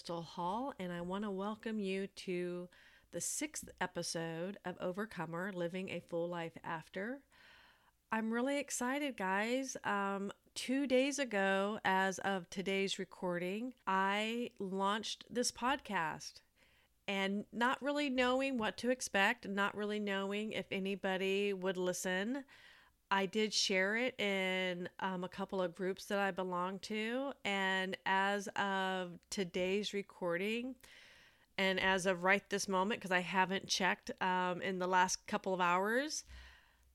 [0.00, 2.70] Crystal Hall, and I want to welcome you to
[3.12, 7.18] the sixth episode of Overcomer Living a Full Life After.
[8.10, 9.76] I'm really excited, guys.
[9.84, 16.40] Um, two days ago, as of today's recording, I launched this podcast
[17.06, 22.44] and not really knowing what to expect, not really knowing if anybody would listen.
[23.10, 27.32] I did share it in um, a couple of groups that I belong to.
[27.44, 30.76] And as of today's recording,
[31.58, 35.52] and as of right this moment, because I haven't checked um, in the last couple
[35.52, 36.24] of hours,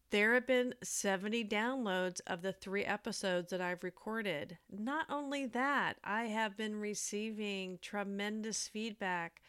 [0.10, 4.58] there have been 70 downloads of the three episodes that I've recorded.
[4.72, 9.42] Not only that, I have been receiving tremendous feedback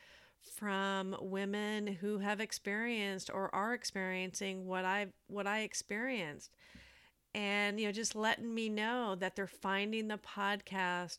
[0.55, 6.50] from women who have experienced or are experiencing what I what I experienced.
[7.34, 11.19] And you know, just letting me know that they're finding the podcast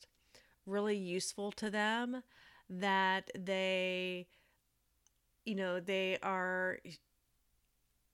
[0.66, 2.24] really useful to them,
[2.70, 4.28] that they
[5.46, 6.80] you know, they are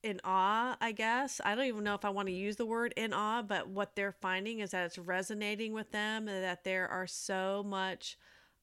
[0.04, 1.40] in awe, I guess.
[1.44, 3.96] I don't even know if I want to use the word in awe, but what
[3.96, 8.16] they're finding is that it's resonating with them, and that there are so much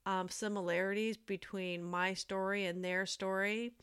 [0.05, 3.73] um, similarities between my story and their story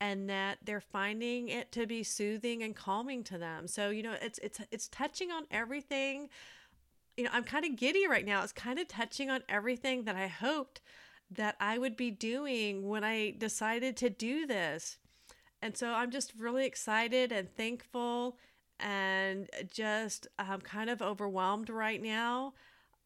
[0.00, 3.66] and that they're finding it to be soothing and calming to them.
[3.66, 6.28] So, you know, it's it's it's touching on everything.
[7.16, 8.42] You know, I'm kind of giddy right now.
[8.42, 10.80] It's kind of touching on everything that I hoped
[11.30, 14.98] that I would be doing when I decided to do this.
[15.62, 18.36] And so I'm just really excited and thankful
[18.78, 22.52] and just um, kind of overwhelmed right now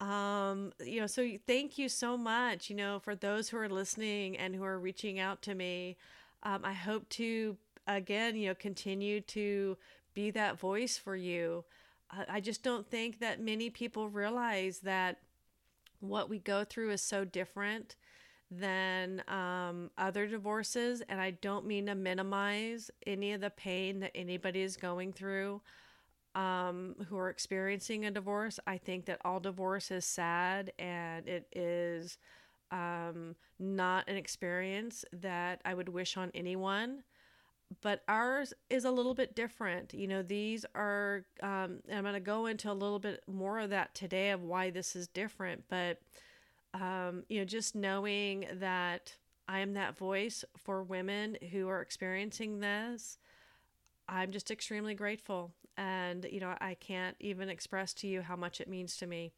[0.01, 4.37] um you know so thank you so much you know for those who are listening
[4.37, 5.97] and who are reaching out to me.
[6.43, 9.77] Um, i hope to again you know continue to
[10.13, 11.63] be that voice for you.
[12.27, 15.19] I just don't think that many people realize that
[15.99, 17.95] what we go through is so different
[18.51, 24.11] than um, other divorces and i don't mean to minimize any of the pain that
[24.15, 25.61] anybody is going through
[26.35, 28.59] um, who are experiencing a divorce.
[28.67, 32.17] I think that all divorce is sad and it is
[32.71, 37.03] um, not an experience that I would wish on anyone.
[37.81, 39.93] But ours is a little bit different.
[39.93, 43.69] You know, these are, um, I'm going to go into a little bit more of
[43.69, 45.63] that today of why this is different.
[45.69, 45.99] But,
[46.73, 49.13] um, you know, just knowing that
[49.47, 53.19] I am that voice for women who are experiencing this,
[54.09, 55.51] I'm just extremely grateful.
[55.77, 59.31] And, you know, I can't even express to you how much it means to me.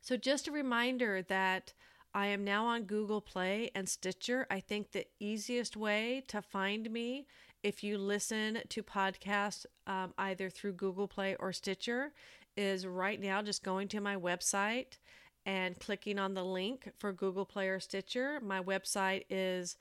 [0.00, 1.74] So, just a reminder that
[2.14, 4.46] I am now on Google Play and Stitcher.
[4.50, 7.26] I think the easiest way to find me
[7.62, 12.12] if you listen to podcasts um, either through Google Play or Stitcher
[12.56, 14.98] is right now just going to my website
[15.46, 18.40] and clicking on the link for Google Play or Stitcher.
[18.42, 19.76] My website is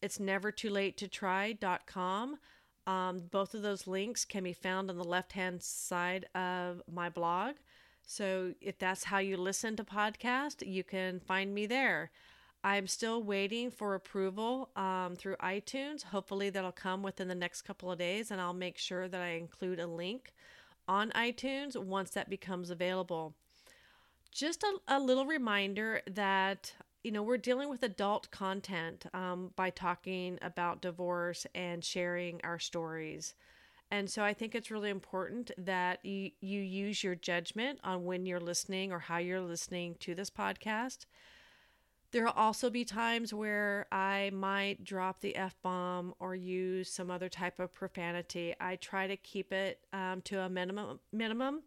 [0.00, 2.38] it's never too late to try.com.
[2.86, 7.08] Um, both of those links can be found on the left hand side of my
[7.08, 7.54] blog.
[8.06, 12.10] So if that's how you listen to podcast, you can find me there.
[12.62, 16.02] I'm still waiting for approval um, through iTunes.
[16.02, 19.32] Hopefully, that'll come within the next couple of days, and I'll make sure that I
[19.32, 20.32] include a link
[20.88, 23.34] on iTunes once that becomes available.
[24.32, 26.72] Just a, a little reminder that
[27.04, 32.58] you know, we're dealing with adult content um, by talking about divorce and sharing our
[32.58, 33.34] stories.
[33.90, 38.24] And so I think it's really important that you, you use your judgment on when
[38.24, 41.04] you're listening or how you're listening to this podcast.
[42.10, 47.10] There will also be times where I might drop the F bomb or use some
[47.10, 48.54] other type of profanity.
[48.58, 51.64] I try to keep it um, to a minimum minimum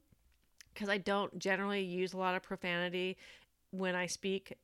[0.74, 3.18] because I don't generally use a lot of profanity
[3.72, 4.58] when I speak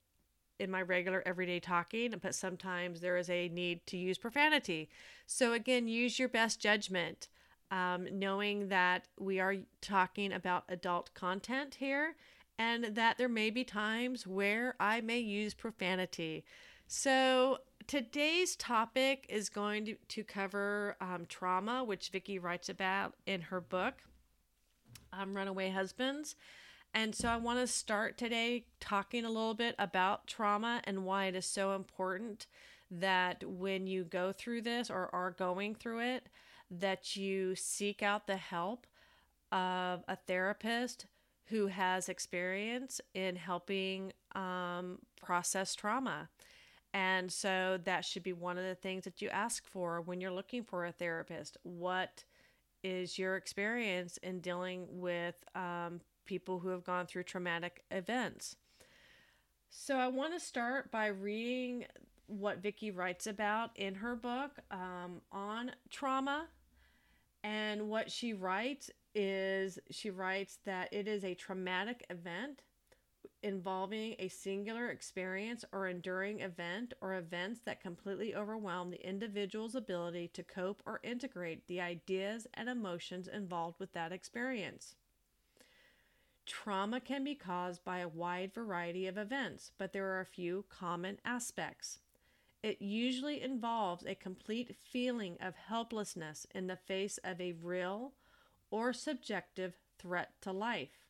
[0.59, 4.89] in my regular everyday talking, but sometimes there is a need to use profanity.
[5.25, 7.27] So, again, use your best judgment,
[7.71, 12.15] um, knowing that we are talking about adult content here
[12.59, 16.44] and that there may be times where I may use profanity.
[16.88, 23.41] So, today's topic is going to, to cover um, trauma, which Vikki writes about in
[23.41, 23.95] her book,
[25.11, 26.35] um, Runaway Husbands.
[26.94, 31.25] And so I want to start today talking a little bit about trauma and why
[31.25, 32.45] it is so important
[32.92, 36.30] that when you go through this or are going through it,
[36.69, 38.86] that you seek out the help
[39.51, 41.07] of a therapist
[41.45, 46.30] who has experience in helping um, process trauma.
[46.94, 50.31] And so that should be one of the things that you ask for when you're
[50.31, 51.57] looking for a therapist.
[51.63, 52.24] What
[52.84, 58.55] is your experience in dealing with um, people who have gone through traumatic events.
[59.69, 61.85] So I want to start by reading
[62.27, 66.47] what Vikki writes about in her book um, on trauma.
[67.43, 72.61] And what she writes is she writes that it is a traumatic event
[73.43, 80.29] involving a singular experience or enduring event or events that completely overwhelm the individual's ability
[80.29, 84.95] to cope or integrate the ideas and emotions involved with that experience.
[86.45, 90.66] Trauma can be caused by a wide variety of events, but there are a few
[90.69, 92.00] common aspects.
[92.62, 98.13] It usually involves a complete feeling of helplessness in the face of a real
[98.72, 101.07] or subjective threat to life,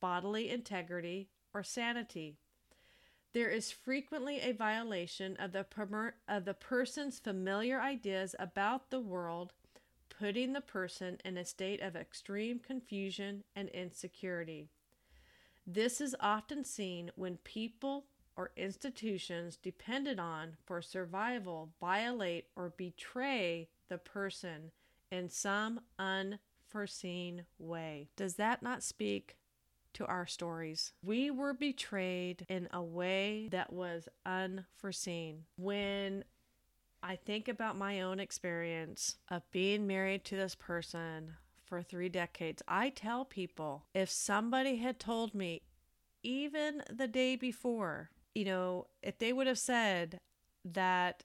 [0.00, 2.36] bodily integrity, or sanity.
[3.32, 9.00] There is frequently a violation of the, per- of the person's familiar ideas about the
[9.00, 9.52] world,
[10.24, 14.70] putting the person in a state of extreme confusion and insecurity.
[15.66, 23.68] This is often seen when people or institutions depended on for survival violate or betray
[23.90, 24.70] the person
[25.12, 28.08] in some unforeseen way.
[28.16, 29.36] Does that not speak
[29.92, 30.94] to our stories?
[31.04, 35.44] We were betrayed in a way that was unforeseen.
[35.58, 36.24] When
[37.06, 41.34] I think about my own experience of being married to this person
[41.66, 45.60] for three decades, I tell people if somebody had told me,
[46.22, 50.16] even the day before, you know, if they would have said
[50.64, 51.24] that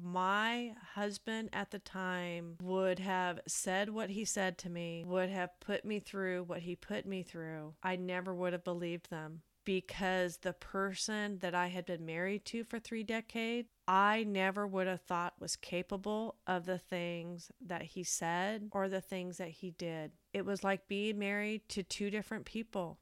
[0.00, 5.50] my husband at the time would have said what he said to me, would have
[5.60, 10.38] put me through what he put me through, I never would have believed them because
[10.38, 15.02] the person that I had been married to for three decades, I never would have
[15.02, 20.12] thought was capable of the things that he said or the things that he did.
[20.32, 22.98] It was like being married to two different people.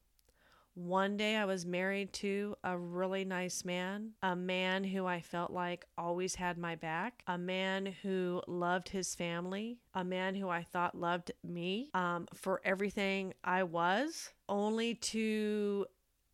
[0.74, 5.50] One day I was married to a really nice man, a man who I felt
[5.50, 10.62] like always had my back, a man who loved his family, a man who I
[10.62, 15.86] thought loved me um, for everything I was, only to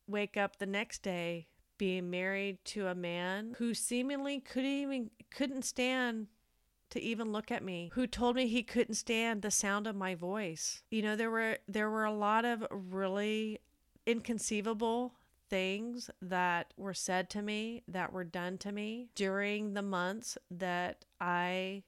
[0.06, 1.46] wake up the next day
[1.78, 6.26] being married to a man who seemingly couldn't even couldn't stand
[6.88, 10.14] to even look at me who told me he couldn't stand the sound of my
[10.14, 13.58] voice you know there were there were a lot of really
[14.06, 15.14] inconceivable
[15.48, 21.04] things that were said to me, that were done to me during the months that
[21.20, 21.82] I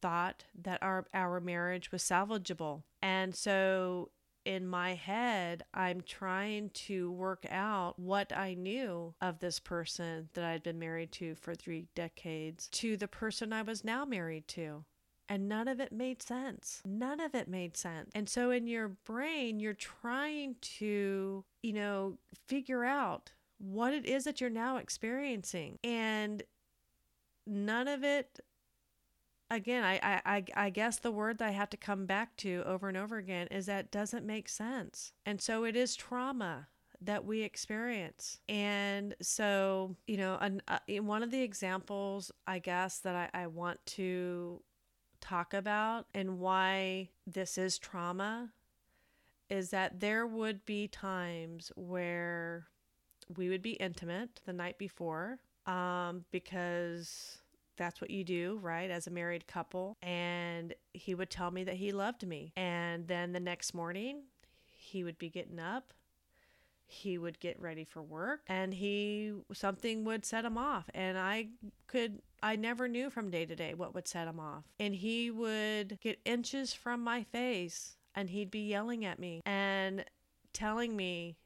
[0.00, 2.82] thought that our our marriage was salvageable.
[3.02, 4.10] And so
[4.46, 10.44] in my head, I'm trying to work out what I knew of this person that
[10.44, 14.84] I'd been married to for 3 decades to the person I was now married to
[15.28, 16.82] and none of it made sense.
[16.84, 18.10] None of it made sense.
[18.14, 24.24] And so in your brain, you're trying to, you know, figure out what it is
[24.24, 25.78] that you're now experiencing.
[25.82, 26.42] And
[27.46, 28.38] none of it
[29.50, 32.88] again I, I i guess the word that i have to come back to over
[32.88, 36.68] and over again is that doesn't make sense and so it is trauma
[37.00, 38.40] that we experience.
[38.48, 43.46] And so, you know, an, uh, one of the examples, I guess, that I, I
[43.46, 44.62] want to
[45.20, 48.52] talk about and why this is trauma
[49.48, 52.66] is that there would be times where
[53.36, 57.38] we would be intimate the night before um, because
[57.76, 59.96] that's what you do, right, as a married couple.
[60.02, 62.52] And he would tell me that he loved me.
[62.56, 64.22] And then the next morning,
[64.70, 65.92] he would be getting up
[66.86, 71.48] he would get ready for work and he something would set him off and i
[71.88, 75.30] could i never knew from day to day what would set him off and he
[75.30, 80.04] would get inches from my face and he'd be yelling at me and
[80.52, 81.36] telling me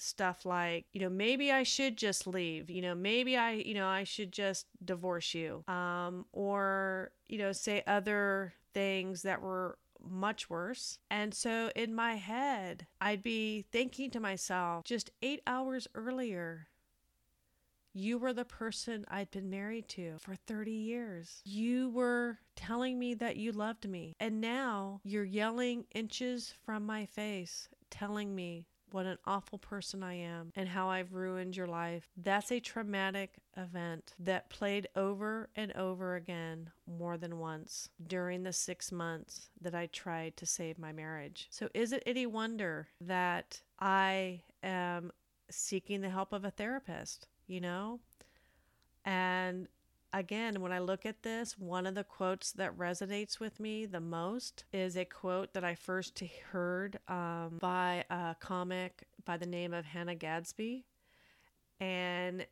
[0.00, 3.86] stuff like you know maybe i should just leave you know maybe i you know
[3.86, 10.48] i should just divorce you um or you know say other things that were much
[10.48, 10.98] worse.
[11.10, 16.68] And so in my head, I'd be thinking to myself, just eight hours earlier,
[17.92, 21.42] you were the person I'd been married to for 30 years.
[21.44, 24.14] You were telling me that you loved me.
[24.20, 30.14] And now you're yelling inches from my face, telling me what an awful person I
[30.14, 32.08] am and how I've ruined your life.
[32.16, 38.52] That's a traumatic event that played over and over again more than once during the
[38.52, 41.48] six months that I tried to save my marriage.
[41.50, 45.12] So, is it any wonder that I am
[45.50, 48.00] seeking the help of a therapist, you know?
[49.04, 49.68] And
[50.12, 54.00] again, when I look at this, one of the quotes that resonates with me the
[54.00, 59.74] most is a quote that I first heard um, by a comic by the name
[59.74, 60.84] of Hannah Gadsby.
[61.80, 62.46] and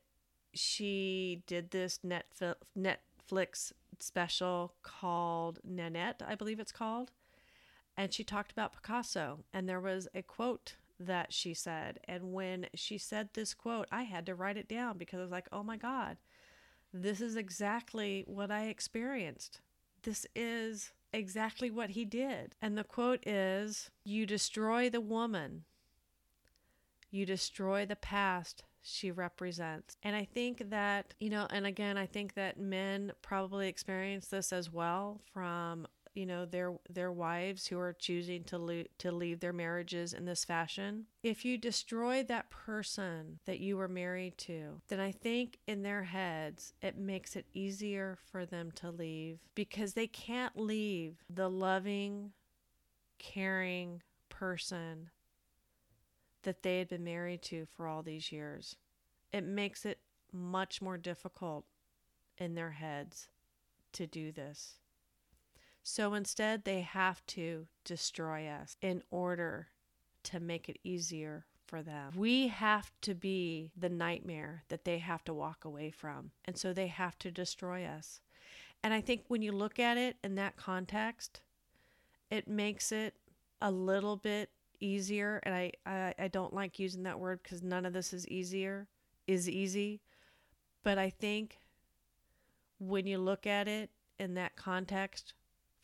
[0.52, 7.10] she did this Netflix special called Nanette, I believe it's called.
[7.96, 9.40] And she talked about Picasso.
[9.52, 12.00] And there was a quote that she said.
[12.04, 15.30] And when she said this quote, I had to write it down because I was
[15.30, 16.16] like, oh my God,
[16.92, 19.60] this is exactly what I experienced.
[20.02, 22.54] This is exactly what he did.
[22.60, 25.64] And the quote is You destroy the woman,
[27.10, 29.96] you destroy the past she represents.
[30.02, 34.52] And I think that, you know, and again, I think that men probably experience this
[34.52, 39.40] as well from you know their their wives who are choosing to lo- to leave
[39.40, 41.06] their marriages in this fashion.
[41.22, 46.04] If you destroy that person that you were married to then i think in their
[46.04, 52.32] heads it makes it easier for them to leave because they can't leave the loving
[53.18, 55.10] caring person
[56.42, 58.76] that they had been married to for all these years.
[59.32, 59.98] It makes it
[60.32, 61.64] much more difficult
[62.38, 63.28] in their heads
[63.92, 64.74] to do this
[65.88, 69.68] so instead, they have to destroy us in order
[70.24, 72.12] to make it easier for them.
[72.16, 76.32] We have to be the nightmare that they have to walk away from.
[76.44, 78.20] And so they have to destroy us.
[78.82, 81.40] And I think when you look at it in that context,
[82.32, 83.14] it makes it
[83.62, 84.50] a little bit
[84.80, 85.38] easier.
[85.44, 88.88] And I, I, I don't like using that word because none of this is easier,
[89.28, 90.00] is easy.
[90.82, 91.60] But I think
[92.80, 95.34] when you look at it in that context,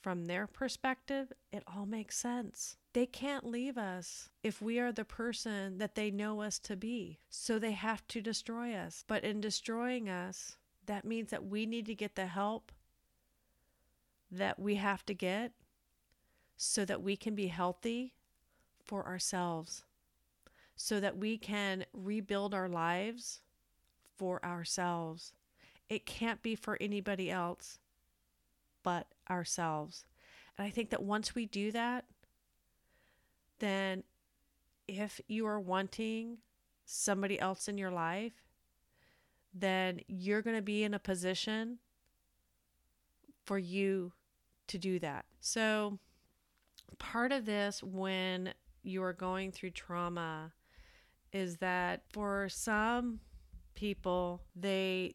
[0.03, 2.77] from their perspective, it all makes sense.
[2.93, 7.21] They can't leave us if we are the person that they know us to be.
[7.31, 9.05] So they have to destroy us.
[9.07, 10.57] But in destroying us,
[10.87, 12.73] that means that we need to get the help
[14.31, 15.53] that we have to get
[16.57, 18.15] so that we can be healthy
[18.85, 19.85] for ourselves,
[20.75, 23.41] so that we can rebuild our lives
[24.17, 25.33] for ourselves.
[25.89, 27.79] It can't be for anybody else
[28.83, 30.05] but ourselves.
[30.57, 32.05] And I think that once we do that,
[33.59, 34.05] then
[34.89, 36.39] if you are wanting
[36.85, 38.33] somebody else in your life,
[39.55, 41.79] then you're going to be in a position
[43.45, 44.13] for you
[44.69, 45.25] to do that.
[45.41, 45.99] So,
[46.99, 48.53] part of this when
[48.83, 50.53] you are going through trauma
[51.33, 53.21] is that for some
[53.75, 55.15] people, they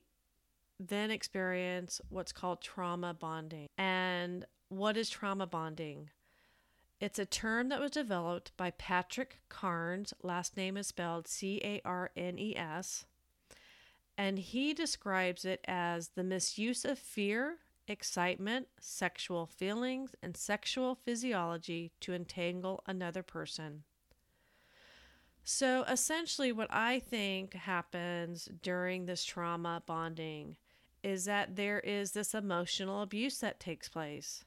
[0.79, 3.67] then experience what's called trauma bonding.
[3.77, 6.09] And what is trauma bonding?
[6.99, 11.81] It's a term that was developed by Patrick Carnes, last name is spelled C A
[11.85, 13.05] R N E S,
[14.17, 17.57] and he describes it as the misuse of fear,
[17.87, 23.83] excitement, sexual feelings, and sexual physiology to entangle another person.
[25.43, 30.57] So essentially, what I think happens during this trauma bonding
[31.07, 34.43] is that there is this emotional abuse that takes place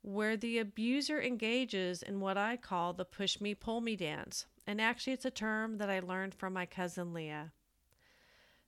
[0.00, 4.46] where the abuser engages in what I call the push me, pull me dance.
[4.66, 7.52] And actually, it's a term that I learned from my cousin Leah.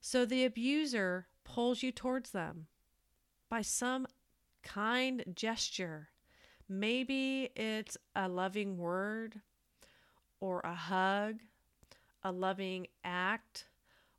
[0.02, 2.66] So the abuser pulls you towards them
[3.48, 4.06] by some
[4.62, 6.10] kind gesture.
[6.68, 9.40] Maybe it's a loving word
[10.40, 11.36] or a hug,
[12.22, 13.64] a loving act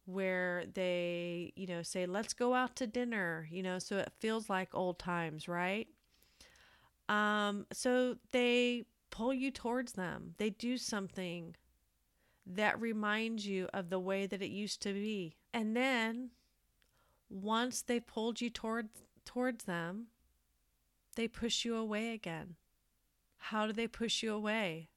[0.05, 4.49] where they, you know, say, let's go out to dinner, you know, so it feels
[4.49, 5.87] like old times, right?
[7.09, 10.33] Um, so they pull you towards them.
[10.37, 11.55] They do something
[12.45, 15.35] that reminds you of the way that it used to be.
[15.53, 16.31] And then
[17.29, 20.07] once they pulled you towards towards them,
[21.15, 22.55] they push you away again.
[23.37, 24.89] How do they push you away?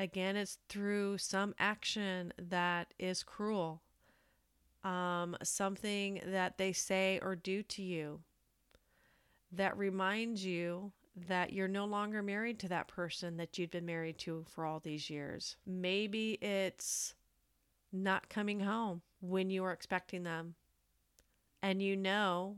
[0.00, 3.82] Again, it's through some action that is cruel,
[4.82, 8.20] um, something that they say or do to you
[9.52, 10.92] that reminds you
[11.28, 14.80] that you're no longer married to that person that you'd been married to for all
[14.80, 15.56] these years.
[15.66, 17.14] Maybe it's
[17.92, 20.54] not coming home when you are expecting them,
[21.62, 22.56] and you know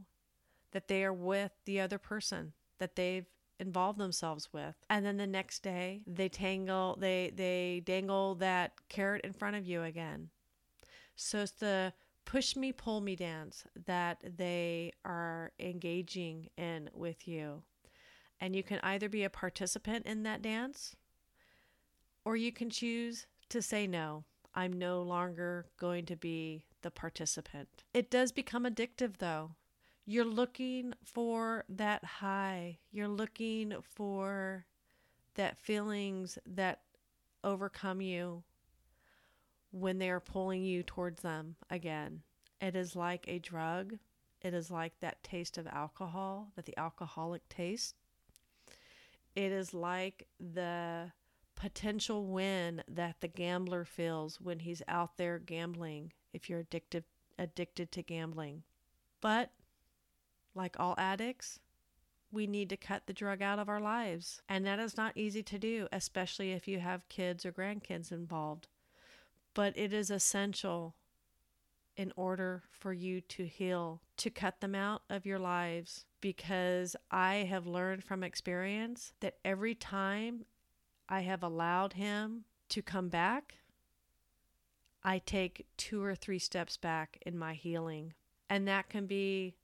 [0.70, 3.26] that they are with the other person that they've
[3.58, 4.74] involve themselves with.
[4.90, 9.66] And then the next day they tangle they they dangle that carrot in front of
[9.66, 10.30] you again.
[11.16, 11.92] So it's the
[12.24, 17.62] push me pull me dance that they are engaging in with you.
[18.40, 20.96] And you can either be a participant in that dance
[22.24, 24.24] or you can choose to say no.
[24.54, 27.68] I'm no longer going to be the participant.
[27.94, 29.52] It does become addictive though
[30.04, 32.78] you're looking for that high.
[32.90, 34.66] You're looking for
[35.34, 36.80] that feelings that
[37.44, 38.42] overcome you
[39.70, 42.22] when they are pulling you towards them again.
[42.60, 43.98] It is like a drug.
[44.42, 47.94] It is like that taste of alcohol that the alcoholic tastes.
[49.34, 51.12] It is like the
[51.54, 57.04] potential win that the gambler feels when he's out there gambling if you're addicted
[57.38, 58.62] addicted to gambling.
[59.20, 59.50] But
[60.54, 61.58] like all addicts,
[62.30, 64.40] we need to cut the drug out of our lives.
[64.48, 68.68] And that is not easy to do, especially if you have kids or grandkids involved.
[69.54, 70.94] But it is essential
[71.94, 76.06] in order for you to heal, to cut them out of your lives.
[76.22, 80.46] Because I have learned from experience that every time
[81.08, 83.56] I have allowed him to come back,
[85.04, 88.14] I take two or three steps back in my healing.
[88.48, 89.56] And that can be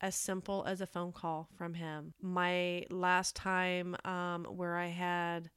[0.00, 2.14] as simple as a phone call from him.
[2.20, 5.50] My last time um, where I had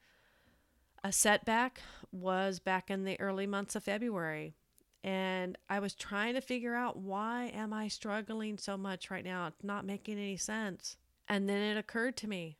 [1.04, 1.82] a setback
[2.12, 4.56] was back in the early months of February.
[5.04, 9.48] And I was trying to figure out why am I struggling so much right now?
[9.48, 10.96] It's not making any sense.
[11.28, 12.58] And then it occurred to me.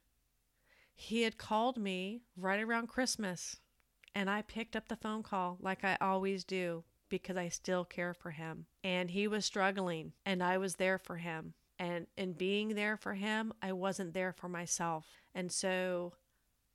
[0.96, 3.58] He had called me right around Christmas,
[4.14, 8.14] and I picked up the phone call like I always do because I still care
[8.14, 8.68] for him.
[8.84, 11.56] And he was struggling, and I was there for him.
[11.84, 15.06] And in being there for him, I wasn't there for myself.
[15.36, 16.14] And so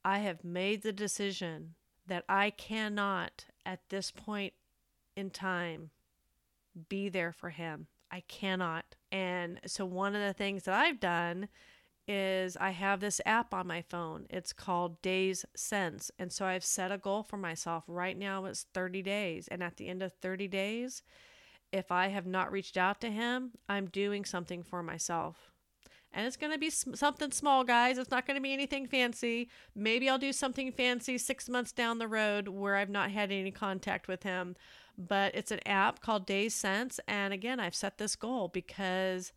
[0.05, 1.73] I have made the decision
[2.05, 4.53] that I cannot, at this point
[5.15, 5.89] in time,
[6.89, 7.87] be there for him.
[8.11, 8.85] I cannot.
[9.11, 11.47] And so, one of the things that I've done
[12.07, 14.27] is I have this app on my phone.
[14.29, 16.11] It's called Days Since.
[16.19, 17.83] And so, I've set a goal for myself.
[17.87, 19.47] Right now, it's 30 days.
[19.47, 21.01] And at the end of 30 days,
[21.71, 25.51] if I have not reached out to him, I'm doing something for myself.
[26.11, 27.99] And it's going to be something small, guys.
[27.99, 29.49] It's not going to be anything fancy.
[29.75, 33.51] Maybe I'll do something fancy six months down the road where I've not had any
[33.51, 34.55] contact with him.
[34.97, 36.99] But it's an app called Days Since.
[37.07, 39.33] And again, I've set this goal because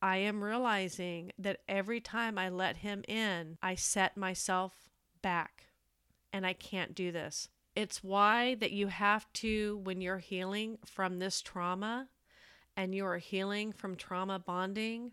[0.00, 4.72] I am realizing that every time I let him in, I set myself
[5.20, 5.64] back.
[6.32, 7.48] And I can't do this.
[7.74, 12.08] It's why that you have to, when you're healing from this trauma
[12.76, 15.12] and you are healing from trauma bonding,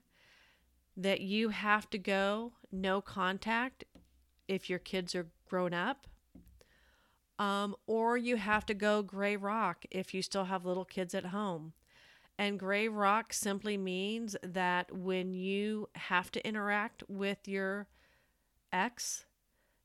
[0.96, 3.84] that you have to go no contact
[4.48, 6.08] if your kids are grown up.
[7.40, 11.26] Um, or you have to go gray rock if you still have little kids at
[11.26, 11.74] home.
[12.38, 17.88] And gray rock simply means that when you have to interact with your
[18.72, 19.26] ex,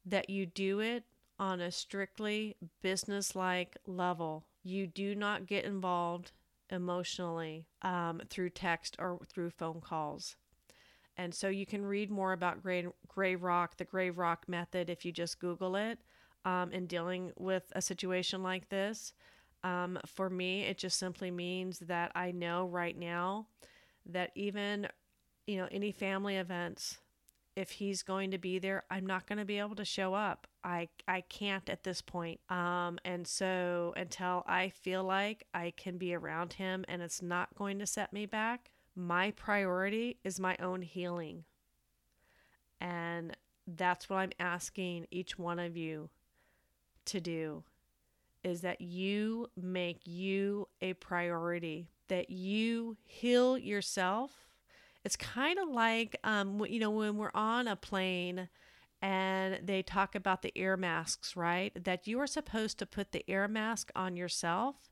[0.05, 1.05] that you do it
[1.39, 4.47] on a strictly business like level.
[4.63, 6.33] You do not get involved
[6.71, 10.37] emotionally um, through text or through phone calls.
[11.17, 15.05] And so you can read more about gray, gray rock, the gray rock method, if
[15.05, 15.99] you just Google it
[16.45, 19.13] um, in dealing with a situation like this.
[19.65, 23.47] Um, for me, it just simply means that I know right now
[24.05, 24.89] that even,
[25.47, 26.99] you know, any family events,
[27.57, 30.47] if he's going to be there, I'm not going to be able to show up.
[30.63, 32.39] I I can't at this point.
[32.51, 37.55] Um, and so until I feel like I can be around him and it's not
[37.57, 41.45] going to set me back, my priority is my own healing.
[42.81, 46.11] And that's what I'm asking each one of you
[47.07, 47.65] to do
[48.45, 54.46] is that you make you a priority, that you heal yourself
[55.07, 58.49] it's kind of like, um, you know, when we're on a plane
[59.01, 61.73] and they talk about the air masks, right?
[61.85, 64.91] That you are supposed to put the air mask on yourself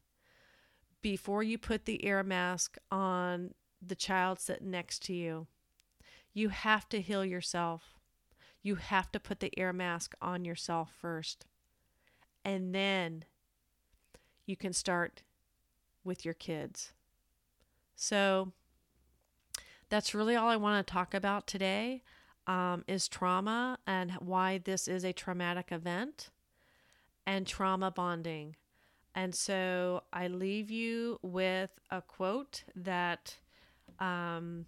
[1.03, 5.49] before you put the air mask on the child sitting next to you.
[6.33, 7.99] You have to heal yourself.
[8.63, 11.45] You have to put the air mask on yourself first.
[12.45, 13.25] And then
[14.47, 15.25] you can start
[16.05, 16.93] with your kids.
[17.97, 18.53] So,
[19.95, 22.03] that's really all I want to talk about today
[22.49, 26.31] um, is trauma and why this is a traumatic event
[27.29, 28.57] and trauma bonding.
[29.15, 33.37] And so I leave you with a quote that
[34.01, 34.67] um,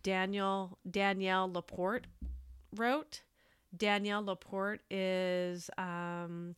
[0.00, 2.06] Daniel Danielle Laporte
[2.72, 3.22] wrote.
[3.76, 6.54] Danielle Laporte is um,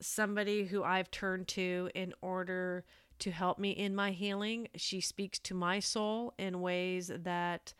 [0.00, 2.86] somebody who I've turned to in order
[3.20, 4.68] to help me in my healing.
[4.76, 7.74] She speaks to my soul in ways that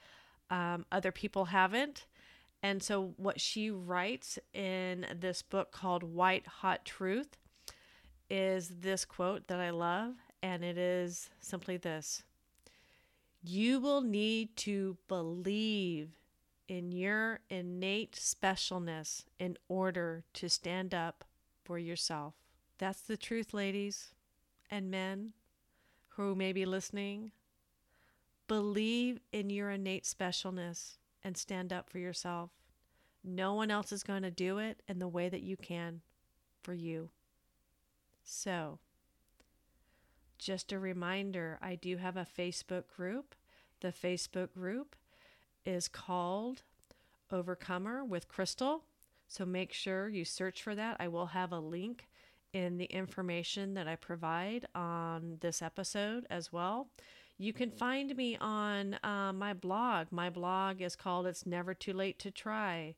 [0.51, 2.07] um, other people haven't.
[2.62, 7.37] And so, what she writes in this book called White Hot Truth
[8.29, 12.22] is this quote that I love, and it is simply this
[13.42, 16.11] You will need to believe
[16.68, 21.25] in your innate specialness in order to stand up
[21.64, 22.35] for yourself.
[22.79, 24.12] That's the truth, ladies.
[24.70, 25.33] And men
[26.11, 27.33] who may be listening,
[28.48, 32.50] believe in your innate specialness and stand up for yourself.
[33.24, 36.00] No one else is going to do it in the way that you can
[36.62, 37.11] for you.
[38.22, 38.79] So,
[40.38, 43.35] just a reminder I do have a Facebook group.
[43.81, 44.96] The Facebook group
[45.64, 46.62] is called
[47.31, 48.85] Overcomer with Crystal.
[49.29, 50.96] So make sure you search for that.
[51.00, 52.07] I will have a link
[52.57, 56.88] in the information that I provide on this episode as well.
[57.37, 60.07] You can find me on uh, my blog.
[60.11, 62.95] My blog is called It's Never Too Late to Try.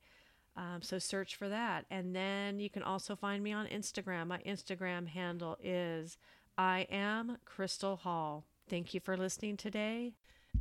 [0.57, 1.87] Um, so search for that.
[1.91, 4.29] And then you can also find me on Instagram.
[4.29, 6.19] My Instagram handle is
[6.57, 8.45] I am Crystal Hall.
[8.71, 10.13] Thank you for listening today.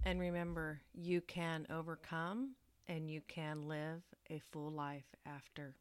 [0.05, 2.55] And remember, you can overcome
[2.87, 5.75] and you can live a full life after.